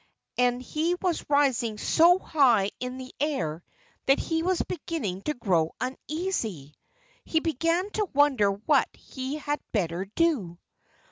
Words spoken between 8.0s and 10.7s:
wonder what he had better do.